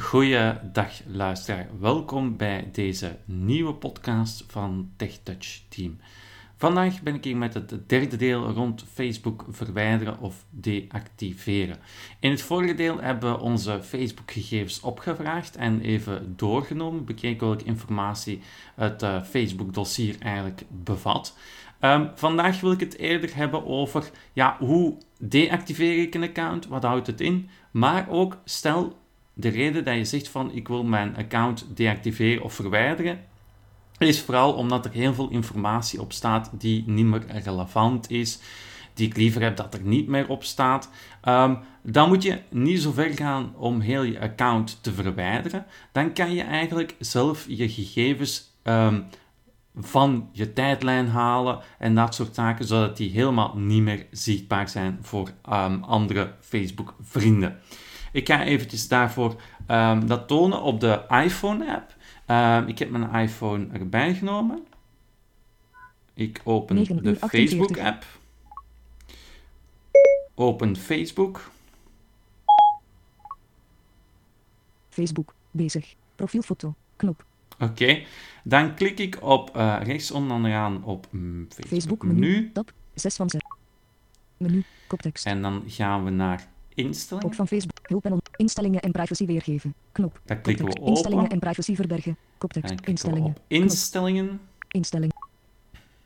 [0.00, 5.98] Goeiedag luisteraar, welkom bij deze nieuwe podcast van TechTouch Team.
[6.56, 11.76] Vandaag ben ik hier met het derde deel rond Facebook verwijderen of deactiveren.
[12.20, 18.40] In het vorige deel hebben we onze Facebook-gegevens opgevraagd en even doorgenomen, bekeken welke informatie
[18.74, 21.36] het uh, Facebook-dossier eigenlijk bevat.
[21.80, 26.82] Um, vandaag wil ik het eerder hebben over ja, hoe deactiveer ik een account, wat
[26.82, 28.96] houdt het in, maar ook stel
[29.38, 33.20] de reden dat je zegt van ik wil mijn account deactiveren of verwijderen,
[33.98, 38.38] is vooral omdat er heel veel informatie op staat die niet meer relevant is,
[38.94, 40.90] die ik liever heb dat er niet meer op staat.
[41.24, 45.66] Um, dan moet je niet zo ver gaan om heel je account te verwijderen.
[45.92, 49.04] Dan kan je eigenlijk zelf je gegevens um,
[49.74, 54.98] van je tijdlijn halen en dat soort zaken, zodat die helemaal niet meer zichtbaar zijn
[55.00, 57.60] voor um, andere Facebook-vrienden.
[58.16, 61.94] Ik ga eventjes daarvoor um, dat tonen op de iPhone-app.
[62.26, 64.66] Um, ik heb mijn iPhone erbij genomen.
[66.14, 68.04] Ik open de Facebook-app.
[70.34, 71.50] Open Facebook.
[74.88, 75.94] Facebook, bezig.
[76.14, 77.24] Profielfoto, knop.
[77.58, 78.06] Oké, okay.
[78.44, 82.20] dan klik ik op uh, rechts onderaan op mm, Facebook, Facebook menu.
[82.20, 82.52] menu.
[82.52, 83.40] Tab, 6 van 6.
[84.36, 85.26] Menu, koptekst.
[85.26, 87.28] En dan gaan we naar instellingen.
[87.28, 89.74] Ook van Facebook, hulp en instellingen en privacy weergeven.
[89.92, 90.20] Knop.
[90.24, 90.86] Daar klikken we op.
[90.86, 92.16] Instellingen en privacy verbergen.
[92.38, 92.74] Koptekst.
[92.84, 93.36] Instellingen.
[93.46, 94.40] Instellingen.
[94.68, 95.16] Instellingen.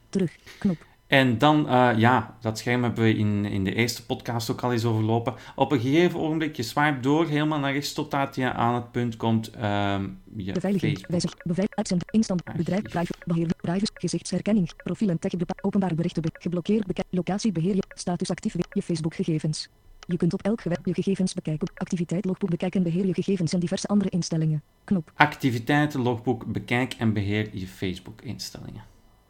[0.08, 0.36] Terug.
[0.58, 0.88] Knop.
[1.06, 4.72] En dan, uh, ja, dat scherm hebben we in, in de eerste podcast ook al
[4.72, 5.34] eens overlopen.
[5.54, 9.16] Op een gegeven ogenblik, je swipe door, helemaal naar rechts, totdat je aan het punt
[9.16, 9.50] komt.
[9.54, 15.32] Um, je Beveiliging, wijzig, beveiliging, uitzend, instant, bedrijf, privacy, beheer, privacy, gezichtsherkenning, profiel en tag,
[15.60, 19.68] openbare berichten, geblokkeerd, beka locatie, beheer, status actief, je Facebook gegevens.
[20.10, 21.70] Je kunt op elk geweb je gegevens bekijken.
[21.74, 24.62] Activiteit logboek bekijk en beheer je gegevens en diverse andere instellingen.
[24.84, 25.12] Knop.
[25.14, 28.82] Activiteiten logboek bekijk en beheer je Facebook instellingen.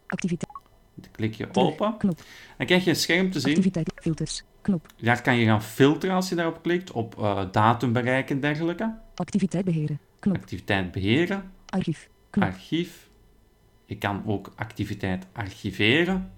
[0.07, 0.53] Activiteit.
[0.95, 1.97] Dan klik je open.
[1.97, 2.23] Knop.
[2.57, 3.51] Dan krijg je een scherm te zien.
[3.51, 4.43] Activiteit filters.
[4.61, 4.87] Knop.
[4.97, 6.93] Daar kan je gaan filteren als je daarop klikt.
[6.93, 8.95] Op uh, datum bereiken en dergelijke.
[9.15, 10.01] Activiteit beheren.
[10.19, 10.37] Knop.
[10.37, 11.53] Activiteit beheren.
[11.67, 12.09] Archief.
[12.31, 12.45] Knop.
[12.45, 13.09] Archief.
[13.85, 16.31] Je kan ook activiteit archiveren.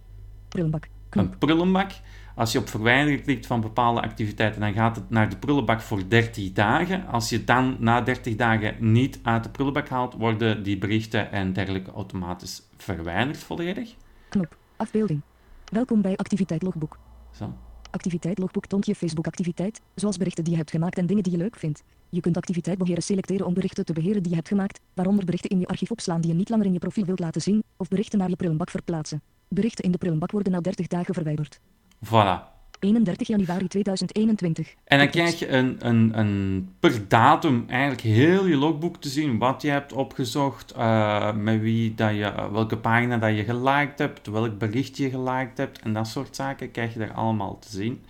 [0.48, 0.88] Prullenbak.
[1.08, 1.32] Knop.
[1.32, 1.90] Een prullenbak.
[2.34, 6.08] Als je op verwijderen klikt van bepaalde activiteiten, dan gaat het naar de prullenbak voor
[6.08, 7.06] 30 dagen.
[7.06, 11.52] Als je dan na 30 dagen niet uit de prullenbak haalt, worden die berichten en
[11.52, 13.94] dergelijke automatisch verwijderd volledig.
[14.28, 14.56] Knop.
[14.76, 15.20] Afbeelding.
[15.64, 16.98] Welkom bij Activiteit Logboek.
[17.30, 17.54] Zo.
[17.90, 21.32] Activiteit Logboek toont je Facebook activiteit, zoals berichten die je hebt gemaakt en dingen die
[21.32, 21.82] je leuk vindt.
[22.08, 25.50] Je kunt activiteit beheren selecteren om berichten te beheren die je hebt gemaakt, waaronder berichten
[25.50, 27.88] in je archief opslaan die je niet langer in je profiel wilt laten zien, of
[27.88, 29.22] berichten naar je prullenbak verplaatsen.
[29.48, 31.60] Berichten in de prullenbak worden na 30 dagen verwijderd.
[32.04, 32.50] Voilà.
[32.82, 34.74] 31 januari 2021.
[34.84, 39.38] En dan krijg je een, een, een, per datum eigenlijk heel je logboek te zien.
[39.38, 44.26] Wat je hebt opgezocht, uh, met wie dat je, welke pagina dat je geliked hebt,
[44.26, 48.04] welk bericht je geliked hebt en dat soort zaken krijg je daar allemaal te zien.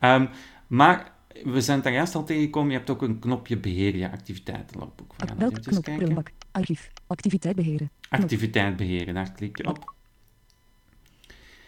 [0.00, 0.28] Um,
[0.66, 1.12] maar
[1.44, 5.14] we zijn daar juist al tegengekomen, je hebt ook een knopje beheer je activiteitenlogboek.
[5.16, 7.90] We gaan Welk knop, prullenbak, archief, activiteit beheren.
[8.08, 9.94] Activiteit beheren, daar klik je op.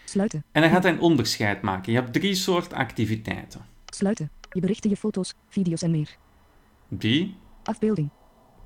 [0.05, 0.43] Sluiten.
[0.51, 1.91] En dan gaat hij een onderscheid maken.
[1.91, 3.65] Je hebt drie soorten activiteiten.
[3.85, 4.31] Sluiten.
[4.51, 6.17] Je berichten, je foto's, video's en meer.
[6.87, 7.35] Die.
[7.63, 8.09] Afbeelding.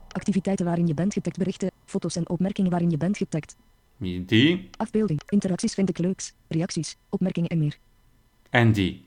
[0.07, 3.55] Activiteiten waarin je bent getagd, berichten, foto's en opmerkingen waarin je bent getagd.
[3.97, 4.69] Die.
[4.78, 5.22] Afbeelding.
[5.29, 6.33] Interacties vind ik leuks.
[6.47, 7.78] Reacties, opmerkingen en meer.
[8.49, 9.05] En die.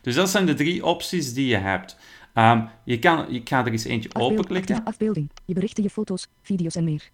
[0.00, 1.96] Dus dat zijn de drie opties die je hebt.
[2.34, 4.84] Um, je kan, ik ga er eens eentje Afbeeld, openklikken.
[4.84, 5.30] Afbeelding.
[5.44, 7.10] Je berichten, je foto's, video's en meer.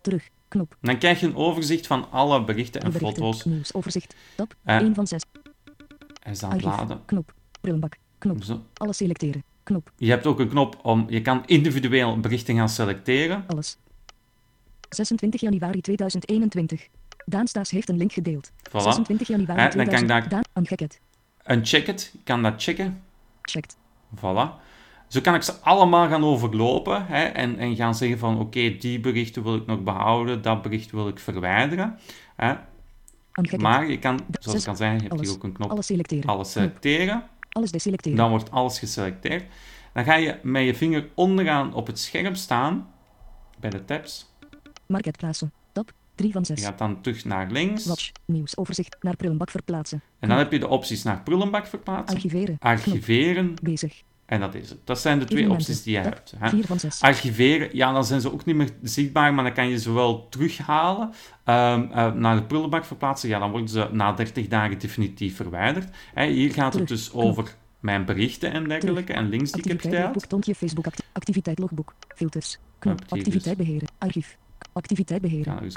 [0.00, 0.28] Terug.
[0.52, 0.76] Knop.
[0.80, 3.44] Dan krijg je een overzicht van alle berichten en berichten, foto's.
[3.44, 4.14] Nieuwsoverzicht.
[4.36, 4.54] Tab.
[4.64, 5.22] Uh, 1 van 6.
[6.22, 7.04] Hij is aan het laden.
[7.04, 7.34] Knop.
[7.60, 7.96] Prullenbak.
[8.18, 8.42] Knop.
[8.44, 8.62] Zo.
[8.74, 9.42] Alles selecteren.
[9.62, 9.90] Knop.
[9.96, 13.44] Je hebt ook een knop om, je kan individueel berichten gaan selecteren.
[13.46, 13.76] Alles.
[14.88, 16.88] 26 januari 2021.
[17.24, 18.50] Daan Staes heeft een link gedeeld.
[18.50, 18.72] Voilà.
[18.82, 20.08] 26 januari Eh, dan 2000.
[20.10, 21.00] kan ik daar- Daan, uncheck it.
[21.46, 23.02] Uncheck it, je kan dat checken.
[23.42, 23.76] Checked.
[24.16, 24.60] Voilà.
[25.12, 29.00] Zo kan ik ze allemaal gaan overlopen hè, en, en gaan zeggen van oké, die
[29.00, 31.98] berichten wil ik nog behouden, dat bericht wil ik verwijderen.
[32.36, 32.54] Hè.
[33.58, 36.30] Maar je kan, zoals ik al zei, je hebt hier ook een knop Alles selecteren.
[36.30, 37.22] alles selecteren.
[37.48, 38.18] Alles deselecteren.
[38.18, 39.44] Dan wordt alles geselecteerd.
[39.92, 42.88] Dan ga je met je vinger onderaan op het scherm staan,
[43.60, 44.30] bij de tabs.
[44.86, 45.52] Market plaatsen.
[45.72, 45.92] Tab.
[46.14, 46.64] 3 van Je 6.
[46.64, 47.86] gaat dan terug naar links.
[47.86, 48.10] Watch.
[48.24, 48.96] Nieuwsoverzicht.
[49.00, 50.02] Naar prullenbak verplaatsen.
[50.18, 52.56] En dan heb je de opties naar prullenbak verplaatsen, Archiveren.
[52.58, 53.60] archiveren Knop.
[53.62, 54.02] Bezig.
[54.32, 54.78] En dat is het.
[54.84, 56.34] Dat zijn de twee opties die je hebt.
[56.38, 56.48] Hè.
[56.48, 57.00] 4 van 6.
[57.00, 60.28] Archiveren, ja, dan zijn ze ook niet meer zichtbaar, maar dan kan je ze wel
[60.28, 61.12] terughalen.
[61.44, 65.88] Ehm, eh, naar de prullenbak verplaatsen, ja, dan worden ze na 30 dagen definitief verwijderd.
[66.14, 69.80] Hè, hier gaat het dus over mijn berichten en dergelijke en links die ik heb
[69.80, 70.46] gesteld.
[70.46, 71.94] je Facebook acti- activiteit logboek.
[72.14, 72.58] Filters.
[72.78, 73.00] Knop.
[73.08, 73.88] Activiteit beheren.
[73.98, 74.36] Archief.
[74.72, 75.72] Activiteit beheren.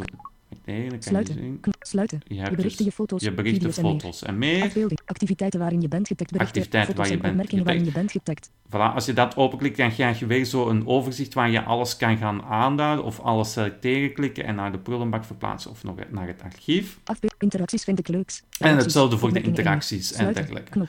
[0.66, 1.62] Kan je Sluiten.
[1.80, 2.22] Sluiten.
[2.28, 4.02] Je berichten, dus je foto's, je berichten, video's en meer.
[4.02, 4.64] foto's en meer.
[4.64, 5.00] Afbeelding.
[5.06, 6.38] Activiteiten waarin je bent getagd.
[6.38, 8.50] Activiteiten waar je en bent opmerkingen waarin je bent getagd.
[8.68, 11.98] Voilà, als je dat openklikt, dan krijg je weer zo een overzicht waar je alles
[11.98, 16.28] kan gaan aanduiden of alles selecteren, klikken en naar de prullenbak verplaatsen of nog naar
[16.28, 17.00] het archief.
[17.40, 18.44] Interacties vind ik leuks.
[18.60, 20.46] En hetzelfde voor de interacties en Sluiten.
[20.46, 20.88] dergelijke.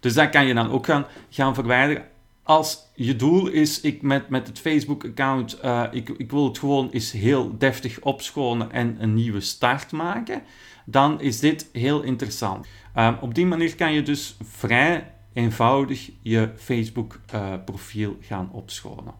[0.00, 2.04] Dus dat kan je dan ook gaan, gaan verwijderen.
[2.48, 6.90] Als je doel is, ik met, met het Facebook-account, eh, ik, ik wil het gewoon
[6.90, 10.42] eens heel deftig opschonen en een nieuwe start maken,
[10.84, 12.66] dan is dit heel interessant.
[12.94, 19.14] Ehm, op die manier kan je dus vrij eenvoudig je Facebook-profiel gaan opschonen.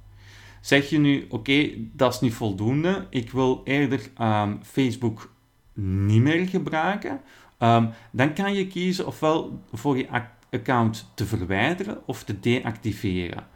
[0.61, 5.33] Zeg je nu, oké, dat is niet voldoende, ik wil eerder ehm, Facebook
[5.75, 7.21] niet meer gebruiken,
[7.59, 13.47] Ehm, dan kan je kiezen ofwel voor je ac- account te verwijderen of te deactiveren.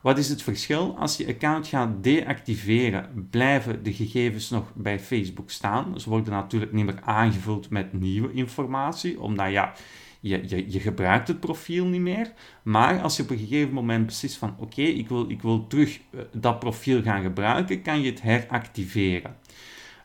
[0.00, 0.96] Wat is het verschil?
[0.98, 6.00] Als je account gaat deactiveren, blijven de gegevens nog bij Facebook staan.
[6.00, 9.72] Ze worden natuurlijk niet meer aangevuld met nieuwe informatie, omdat ja,
[10.20, 12.32] je, je, je gebruikt het profiel niet meer.
[12.62, 16.00] Maar als je op een gegeven moment beslist van oké, ik, wil, ik wil terug
[16.10, 19.36] eh, dat profiel gaan gebruiken, kan je het heractiveren.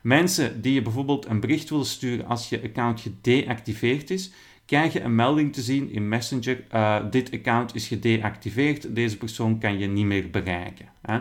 [0.02, 4.30] Mensen die je bijvoorbeeld een bericht willen sturen als je account gedeactiveerd is,
[4.68, 6.64] krijg je een melding te zien in Messenger.
[6.68, 10.88] eh, dit account is gedeactiveerd, deze persoon kan je niet meer bereiken.
[11.02, 11.18] Hè?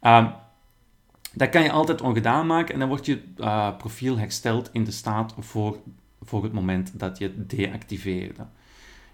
[0.00, 0.28] Ehm,
[1.32, 4.90] dat kan je altijd ongedaan maken en dan wordt je eh, profiel hersteld in de
[4.90, 5.78] staat voor,
[6.22, 8.46] voor het moment dat je het deactiveerde.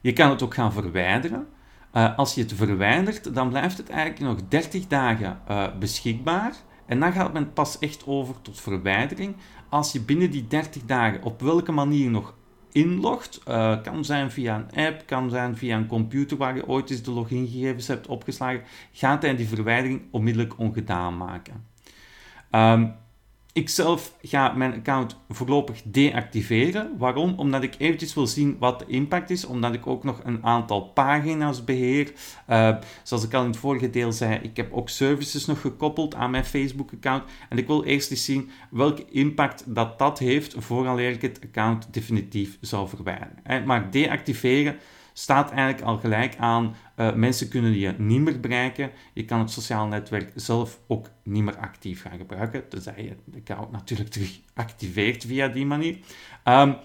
[0.01, 1.47] Je kan het ook gaan verwijderen.
[1.91, 5.41] Eh, als je het verwijdert, dan blijft het eigenlijk nog 30 dagen
[5.79, 6.55] beschikbaar.
[6.87, 9.37] En dan gaat men pas echt over tot verwijdering.
[9.69, 12.35] Als je binnen die 30 dagen op welke manier nog
[12.73, 16.91] inlogt, eh, kan zijn via een app, kan zijn via een computer waar je ooit
[16.91, 21.65] eens de logingegevens hebt opgeslagen, gaat hij die verwijdering onmiddellijk ongedaan maken.
[22.51, 22.87] Ehm,
[23.53, 26.99] ik zelf ga mijn account voorlopig deactiveren.
[26.99, 27.35] Waarom?
[27.37, 29.45] Omdat ik eventjes wil zien wat de impact is.
[29.45, 32.13] Omdat ik ook nog een aantal pagina's beheer.
[32.49, 36.15] Uh, zoals ik al in het vorige deel zei, ik heb ook services nog gekoppeld
[36.15, 37.25] aan mijn Facebook-account.
[37.49, 41.95] En ik wil eerst eens zien welke impact dat dat heeft vooraleer ik het account
[41.95, 43.67] definitief zou verwijderen.
[43.67, 44.77] Maar deactiveren
[45.13, 46.75] staat eigenlijk al gelijk aan.
[47.03, 48.91] Uh, mensen kunnen je niet meer bereiken.
[49.13, 52.69] Je kan het sociaal netwerk zelf ook niet meer actief gaan gebruiken.
[52.69, 55.99] Tenzij je de account natuurlijk terug activeert via die manier.
[56.45, 56.77] Um,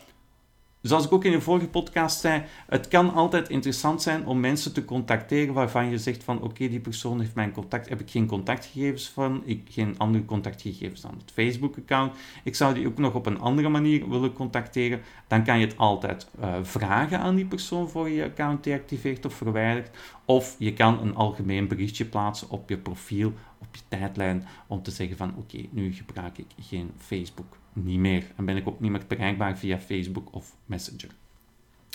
[0.81, 4.73] Zoals ik ook in de vorige podcast zei, het kan altijd interessant zijn om mensen
[4.73, 8.27] te contacteren waarvan je zegt van oké, die persoon heeft mijn contact, heb ik geen
[8.27, 12.13] contactgegevens van, ik geen andere contactgegevens dan het Facebook-account.
[12.43, 15.01] Ik zou die ook nog op een andere manier willen contacteren.
[15.27, 19.33] Dan kan je het altijd uh, vragen aan die persoon voor je account deactiveert of
[19.33, 19.89] verwijdert.
[20.29, 24.91] Of je kan een algemeen berichtje plaatsen op je profiel, op je tijdlijn, om te
[24.91, 28.23] zeggen van oké, nu gebruik ik geen Facebook niet meer.
[28.35, 31.09] En ben ik ook niet meer bereikbaar via Facebook of Messenger.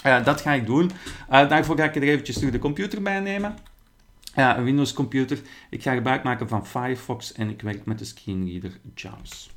[0.07, 0.91] Uh, dat ga ik doen.
[1.31, 3.57] Uh, daarvoor ga ik er eventjes de computer bij nemen.
[4.35, 5.41] Ja, een Windows computer.
[5.71, 9.51] Ik ga gebruik maken van Firefox en ik werk met de screenreader JAWS.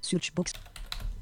[0.00, 0.52] Searchbox.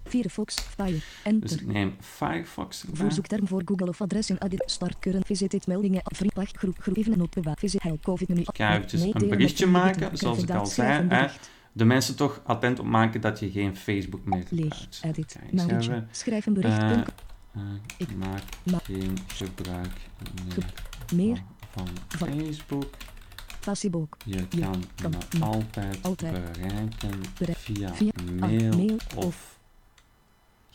[0.09, 1.49] Firefox, Fire, Enter.
[1.49, 2.97] Dus ik neem Firefox erbij.
[2.97, 7.13] Voorzoekterm voor Google of adres in edit, start current, visited meldingen, vriendpag, groep, groep, even
[7.13, 8.41] en op visit, help, covid menu.
[8.41, 11.09] Ik ga eventjes een berichtje maken, zoals ik al zei.
[11.09, 11.27] Hè,
[11.73, 15.01] de mensen toch attent op maken dat je geen Facebook meer gebruikt.
[15.03, 16.83] Leeg, edit, schrijf een bericht.
[16.83, 16.91] Uh,
[17.57, 17.63] uh,
[17.97, 19.93] ik maak ma geen gebruik
[20.55, 20.65] meer,
[21.15, 22.85] meer van, van Facebook.
[23.61, 24.17] Facebook.
[24.25, 29.58] Je kan, kan me altijd, altijd bereiken Bereik, via, via mail, of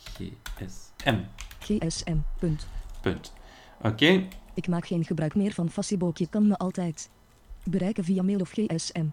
[0.04, 1.18] GSM.
[1.58, 2.16] GSM.
[2.38, 2.66] Punt.
[3.00, 3.32] Punt.
[3.78, 3.88] Oké.
[3.88, 4.28] Okay.
[4.54, 6.18] Ik maak geen gebruik meer van Facebook.
[6.18, 7.10] Je kan me altijd
[7.64, 9.06] bereiken via mail of GSM.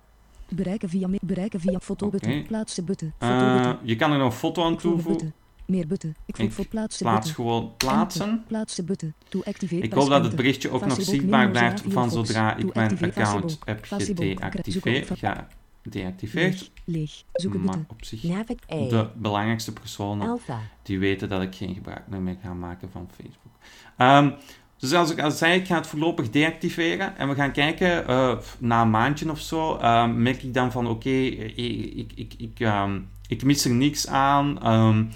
[0.50, 2.32] Bereiken via, bereiken via fotobutton.
[2.32, 2.44] Okay.
[2.44, 3.14] Plaatsen button.
[3.20, 5.34] Uh, je kan er nog een foto aan toevoegen.
[5.66, 6.16] Meer button.
[6.26, 8.44] Ik voeg voor plaatsen plaats gewoon plaatsen.
[8.48, 9.14] Plaatsen button.
[9.30, 9.84] To activate.
[9.84, 13.86] Ik hoop dat het berichtje ook nog zichtbaar blijft van zodra ik mijn account heb
[13.86, 15.20] gedeactiveerd.
[15.20, 15.48] Ja,
[15.84, 16.72] deactiveerd.
[16.86, 17.24] Leeg.
[17.34, 20.60] Zoeken maar op zich de belangrijkste personen Alpha.
[20.84, 23.54] die weten dat ik geen gebruik meer ga maken van Facebook.
[23.98, 24.36] Um,
[24.78, 28.38] dus zoals ik al zei, ik ga het voorlopig deactiveren en we gaan kijken, uh,
[28.58, 32.34] na een maandje of zo, uh, merk ik dan van oké, okay, ik, ik, ik,
[32.38, 34.72] ik, um, ik mis er niks aan.
[34.74, 35.10] Um,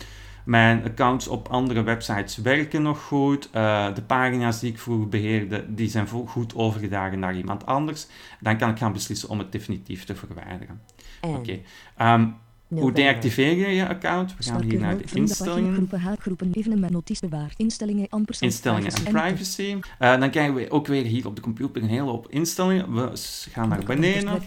[0.45, 3.49] mijn accounts op andere websites werken nog goed.
[3.53, 8.07] Uh, de pagina's die ik vroeger beheerde, die zijn goed overgedragen naar iemand anders.
[8.39, 10.81] Dan kan ik gaan beslissen om het definitief te verwijderen.
[11.21, 11.37] Oké.
[11.37, 12.13] Okay.
[12.13, 12.35] Um,
[12.67, 14.37] Hoe deactiveer je je account?
[14.37, 15.73] We gaan hier naar de instellingen.
[15.73, 18.07] groepen, haakgroepen, evenement, notities, waar, instellingen,
[18.39, 19.77] Instellingen en privacy.
[19.99, 22.93] Eh, dan krijgen we ook weer hier op de computer een hele hoop instellingen.
[22.93, 23.11] We
[23.51, 24.41] gaan naar beneden.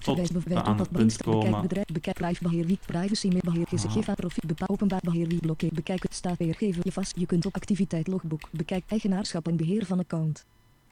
[0.00, 1.62] Tot aan het punt komen.
[1.62, 3.80] bedrijf, bekijk, live beheer, wie, privacy, meer beheer, Ah.
[3.80, 7.46] gegeven, profiel, bepaal, openbaar beheer, wie, blokkeer, bekijk, het staat weergeven, je vast, je kunt
[7.46, 10.44] op activiteit logboek, bekijk, eigenaarschap en beheer van account,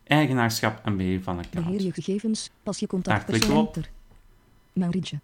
[0.06, 1.82] Eigenaarschap en beheer van beheer account.
[1.82, 3.90] je gegevens, pas je contactpersoon, enter.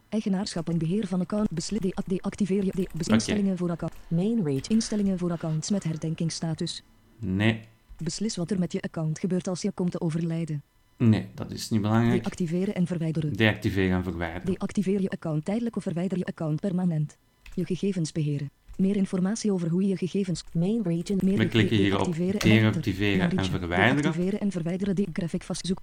[0.08, 4.68] Eigenaarschap en beheer van account, beslit, de, deactiveer je, de, instellingen voor account, Main region.
[4.68, 6.82] instellingen voor accounts met herdenkingsstatus,
[7.18, 7.60] Nee,
[7.96, 10.62] beslis wat er met je account gebeurt als je komt te overlijden,
[10.96, 12.22] nee, dat is niet belangrijk.
[12.22, 13.32] deactiveren en verwijderen.
[13.32, 14.46] Deactiveren en verwijderen.
[14.46, 17.16] Deactiveer je account tijdelijk of verwijder je account permanent.
[17.54, 18.50] Je gegevens beheren.
[18.76, 21.18] Meer informatie over hoe je je gegevens Main region.
[21.24, 24.02] meer We klikken hier op deactiveren en en verwijderen.
[24.02, 25.82] Deactiveren en verwijderen de graphic vastzoek.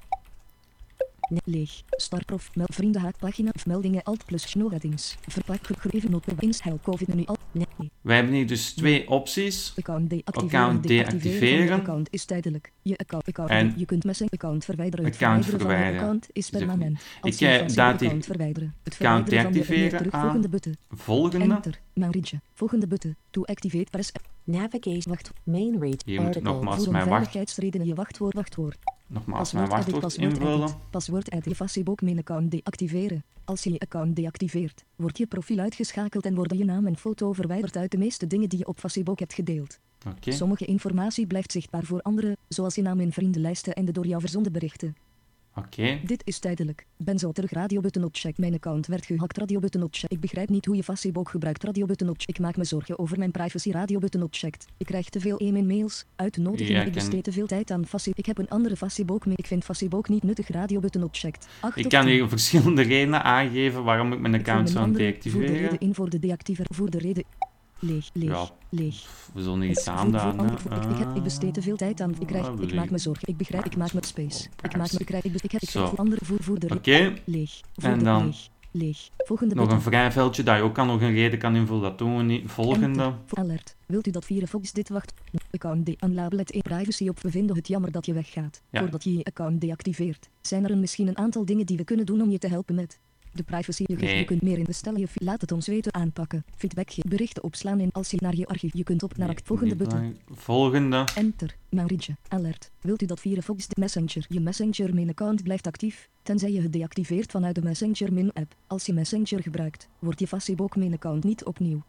[1.31, 1.81] Nee, leeg.
[1.89, 2.55] Startprof.
[2.55, 3.51] Meld vriendenhaak pagina.
[3.53, 5.17] of Meldingen alt plus snowheadings.
[5.27, 7.39] Verpak gegeven not inshel covid nu alt.
[7.51, 7.91] Nee.
[8.01, 9.73] Wij hebben hier dus twee opties.
[9.77, 10.59] Account deactiveren.
[10.59, 12.71] Account Deactiveren je account is tijdelijk.
[12.81, 13.27] Je account.
[13.27, 15.05] account En je kunt messen account verwijderen.
[15.05, 17.01] Het account verwijderen je account is permanent.
[17.21, 18.73] Als Ik, je eh, je daad hier account verwijderen.
[18.83, 20.21] Het account verwijderen van je meer deactiveren aan.
[20.21, 20.77] Volgende button.
[20.89, 21.55] Volgende.
[21.55, 21.79] Enter.
[21.93, 22.39] Mauritië.
[22.53, 23.15] Volgende button.
[23.29, 24.11] To activate press.
[24.43, 25.01] Navigation.
[25.13, 25.31] Wacht.
[25.43, 26.01] Main region.
[26.05, 28.33] Hier moet nogmaals mijn wacht, onveiligheidsredenen je wachtwoord.
[28.33, 28.77] Wachtwoord.
[29.11, 30.61] Nogmaals mijn wachtwoord Paswoord invullen.
[30.61, 30.89] edit.
[30.89, 31.45] Paswoord edit.
[31.45, 33.23] Je Facebook main account deactiveren.
[33.43, 37.33] Als je je account deactiveert, wordt je profiel uitgeschakeld en worden je naam en foto
[37.33, 39.79] verwijderd uit de meeste dingen die je op Facebook hebt gedeeld.
[40.19, 44.21] Sommige informatie blijft zichtbaar voor anderen, zoals je naam in vriendenlijsten en de door jou
[44.21, 44.95] verzonden berichten.
[45.55, 45.99] Oké.
[46.05, 46.85] Dit is tijdelijk.
[46.97, 48.37] Ben zo terug radiobutton op check.
[48.37, 50.11] Mijn account werd gehackt radiobutton op check.
[50.11, 52.29] Ik begrijp niet hoe je Facebook gebruikt radiobutton op check.
[52.29, 54.55] Ik maak me zorgen over mijn privacy radiobutton op check.
[54.77, 56.73] Ik krijg te veel e-mail mails, uitnodigingen.
[56.73, 58.17] Ja, ik ik besteed te veel tijd aan Facebook.
[58.17, 59.35] Ik heb een andere Facebook mee.
[59.37, 61.35] Ik vind Facebook niet nuttig radiobutton op check.
[61.75, 65.79] Ik kan hier verschillende redenen aangeven waarom ik mijn account zou Voer de reden deactiveren.
[65.79, 66.65] in voor de deactiver.
[66.69, 67.23] Voor de reden.
[67.81, 68.49] Leeg, leeg, Ja.
[68.69, 69.29] leeg.
[69.33, 72.15] We zullen iets voor- ik, ik, heb, ik besteed te veel tijd aan.
[72.19, 73.27] Ik, krijg, Ah, ik maak me zorgen.
[73.27, 73.65] Ik begrijp.
[73.65, 74.47] Ik maak me space.
[74.61, 74.99] Ik maak me.
[74.99, 75.23] Ik krijg.
[75.23, 75.61] Ik, ik heb.
[75.61, 76.25] Ik voor andere.
[76.25, 77.13] Voer, voor de Oké.
[77.25, 77.61] Leeg.
[77.81, 78.49] En dan leeg.
[78.71, 79.09] Leeg.
[79.17, 81.81] Volgende Nog een vrij veldje dat je ook kan nog een reden kan invullen.
[81.81, 82.51] Dat doen we niet.
[82.51, 83.13] Volgende.
[83.33, 83.75] Alert.
[83.85, 85.13] Wilt u dat Firefox dit wacht?
[85.51, 87.19] Account de unlabeled e privacy op.
[87.19, 88.61] We vinden het jammer dat je weggaat.
[88.69, 88.79] Ja.
[88.79, 90.29] Voordat je je account deactiveert.
[90.41, 92.75] Zijn er een, misschien een aantal dingen die we kunnen doen om je te helpen
[92.75, 92.99] met
[93.33, 93.83] de privacy.
[93.87, 94.17] Je, Nee.
[94.17, 94.99] je kunt meer in bestellen.
[94.99, 96.43] Je laat het ons weten aanpakken.
[96.57, 98.73] Feedback ge- berichten opslaan in als je naar je archief.
[98.73, 100.17] Je kunt op naar Nee, act volgende button.
[100.31, 101.07] Volgende.
[101.15, 101.55] Enter.
[101.69, 102.15] Mauritië.
[102.27, 102.71] Alert.
[102.81, 106.73] Wilt u dat Firefox de Messenger, je Messenger main account blijft actief, tenzij je het
[106.73, 108.55] deactiveert vanuit de Messenger min app.
[108.67, 111.81] Als je Messenger gebruikt, wordt je Facebook main account niet opnieuw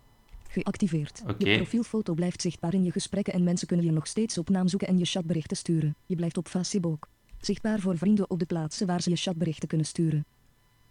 [0.49, 1.23] geactiveerd.
[1.39, 4.69] Je profielfoto blijft zichtbaar in je gesprekken en mensen kunnen je nog steeds op naam
[4.69, 5.95] zoeken en je chatberichten sturen.
[6.07, 7.09] Je blijft op Facebook.
[7.41, 10.25] Zichtbaar voor vrienden op de plaatsen waar ze je chatberichten kunnen sturen.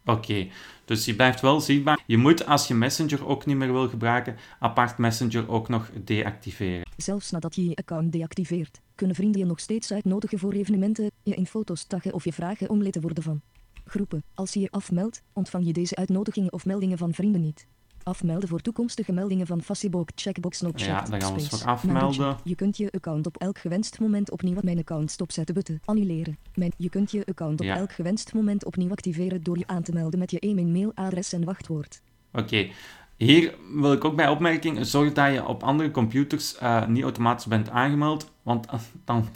[0.06, 0.48] Oké,
[0.86, 2.04] dus je blijft wel zichtbaar.
[2.06, 6.90] Je moet als je Messenger ook niet meer wil gebruiken, apart Messenger ook nog deactiveren.
[6.98, 11.36] Zelfs nadat je je account deactiveert, kunnen vrienden je nog steeds uitnodigen voor evenementen, je
[11.36, 13.42] in foto's taggen of je vragen om lid te worden van
[13.86, 14.24] groepen.
[14.34, 17.68] Als je je afmeldt, ontvang je deze uitnodigingen of meldingen van vrienden niet.
[18.04, 22.38] Afmelden voor toekomstige meldingen van Facebook, checkbox not Ja, daar gaan we ons afmelden.
[22.44, 26.38] Je kunt je account op elk gewenst moment opnieuw mijn account stopzetten button annuleren.
[26.56, 27.76] Mijn, je kunt je account op Ja.
[27.78, 31.44] elk gewenst moment opnieuw activeren door je aan te melden met je e-mail mailadres en
[31.44, 32.02] wachtwoord.
[32.34, 32.70] Oké,
[33.18, 37.46] hier wil ik ook bij opmerking, zorg dat je op andere computers eh, niet automatisch
[37.46, 38.68] bent aangemeld, want
[39.06, 39.28] dan,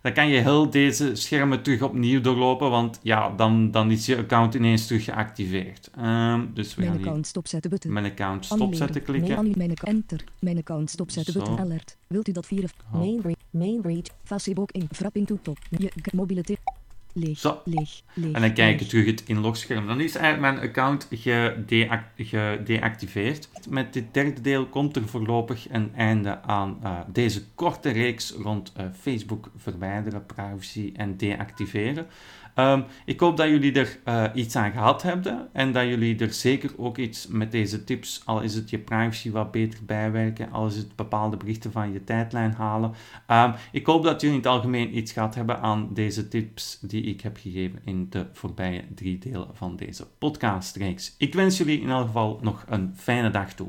[0.00, 4.16] dan kan je heel deze schermen terug opnieuw doorlopen, want ja, dan, dan is je
[4.16, 5.90] account ineens terug geactiveerd.
[5.96, 7.92] Ehm, dus we Mijn gaan account stopzetten button.
[7.92, 9.56] mijn account stopzetten klikken.
[9.56, 10.24] Mijn account, enter.
[10.38, 11.96] Mijn account stopzetten button alert.
[12.06, 12.98] Wilt u dat Oh.
[12.98, 14.16] Main main region.
[14.24, 15.58] Facebook in frapping to top.
[15.70, 16.79] Je mobiele tip.
[17.12, 17.60] Leeg, Zo.
[17.64, 18.32] leeg, leeg.
[18.32, 18.88] En dan kijk leeg.
[18.88, 19.86] terug het inlogscherm.
[19.86, 23.48] Dan is eigenlijk mijn account gedeac- gedeactiveerd.
[23.68, 28.72] Met dit derde deel komt er voorlopig een einde aan eh, deze korte reeks rond
[28.76, 32.06] eh, Facebook verwijderen, privacy en deactiveren.
[32.54, 36.32] Ehm, ik hoop dat jullie er eh, iets aan gehad hebben en dat jullie er
[36.32, 40.66] zeker ook iets met deze tips, al is het je privacy wat beter bijwerken, al
[40.66, 42.92] is het bepaalde berichten van je tijdlijn halen.
[43.26, 47.02] Ehm, ik hoop dat jullie in het algemeen iets gehad hebben aan deze tips die
[47.02, 51.14] ik heb gegeven in de voorbije drie delen van deze podcastreeks.
[51.18, 53.68] Ik wens jullie in elk geval nog een fijne dag toe.